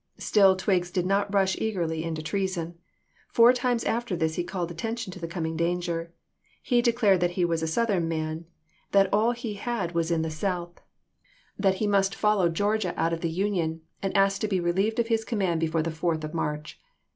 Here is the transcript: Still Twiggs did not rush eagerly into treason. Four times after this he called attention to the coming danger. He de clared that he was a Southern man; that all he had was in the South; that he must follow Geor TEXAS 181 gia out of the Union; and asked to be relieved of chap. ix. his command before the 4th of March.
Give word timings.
Still 0.17 0.55
Twiggs 0.55 0.89
did 0.89 1.05
not 1.05 1.31
rush 1.31 1.55
eagerly 1.61 2.03
into 2.03 2.23
treason. 2.23 2.73
Four 3.29 3.53
times 3.53 3.83
after 3.83 4.15
this 4.15 4.33
he 4.33 4.43
called 4.43 4.71
attention 4.71 5.13
to 5.13 5.19
the 5.19 5.27
coming 5.27 5.55
danger. 5.55 6.11
He 6.63 6.81
de 6.81 6.91
clared 6.91 7.19
that 7.19 7.33
he 7.37 7.45
was 7.45 7.61
a 7.61 7.67
Southern 7.67 8.07
man; 8.07 8.45
that 8.93 9.13
all 9.13 9.33
he 9.33 9.53
had 9.53 9.91
was 9.91 10.09
in 10.09 10.23
the 10.23 10.31
South; 10.31 10.81
that 11.55 11.75
he 11.75 11.85
must 11.85 12.15
follow 12.15 12.49
Geor 12.49 12.77
TEXAS 12.79 12.95
181 12.95 12.95
gia 12.95 12.99
out 12.99 13.13
of 13.13 13.21
the 13.21 13.29
Union; 13.29 13.81
and 14.01 14.17
asked 14.17 14.41
to 14.41 14.47
be 14.47 14.59
relieved 14.59 14.97
of 14.97 15.05
chap. 15.05 15.11
ix. 15.11 15.21
his 15.21 15.25
command 15.25 15.59
before 15.59 15.83
the 15.83 15.91
4th 15.91 16.23
of 16.23 16.33
March. 16.33 16.79